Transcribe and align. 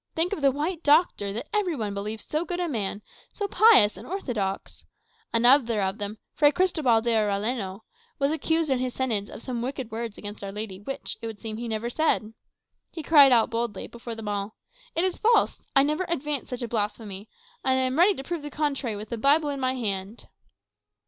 Think 0.15 0.33
of 0.33 0.41
the 0.41 0.49
White 0.51 0.81
Doctor, 0.81 1.31
that 1.31 1.47
every 1.55 1.75
one 1.75 1.93
believed 1.93 2.23
so 2.23 2.43
good 2.43 2.59
a 2.59 2.67
man, 2.67 3.03
so 3.31 3.47
pious 3.47 3.97
and 3.97 4.07
orthodox! 4.07 4.83
Another 5.31 5.79
of 5.83 5.99
them, 5.99 6.17
Fray 6.33 6.51
Cristobal 6.51 7.01
D'Arellano, 7.01 7.81
was 8.17 8.31
accused 8.31 8.71
in 8.71 8.79
his 8.79 8.95
sentence 8.95 9.29
of 9.29 9.43
some 9.43 9.61
wicked 9.61 9.91
words 9.91 10.17
against 10.17 10.43
Our 10.43 10.51
Lady 10.51 10.79
which, 10.79 11.17
it 11.21 11.27
would 11.27 11.37
seem, 11.39 11.57
he 11.57 11.67
never 11.67 11.91
said. 11.91 12.33
He 12.91 13.03
cried 13.03 13.31
out 13.31 13.51
boldly, 13.51 13.85
before 13.85 14.15
them 14.15 14.27
all, 14.27 14.55
'It 14.95 15.03
is 15.03 15.19
false! 15.19 15.61
I 15.75 15.83
never 15.83 16.05
advanced 16.09 16.49
such 16.49 16.63
a 16.63 16.67
blasphemy; 16.67 17.29
and 17.63 17.77
I 17.79 17.83
am 17.83 17.99
ready 17.99 18.15
to 18.15 18.23
prove 18.23 18.41
the 18.41 18.49
contrary 18.49 18.95
with 18.95 19.09
the 19.09 19.19
Bible 19.19 19.49
in 19.49 19.59
my 19.59 19.75
hand. 19.75 20.25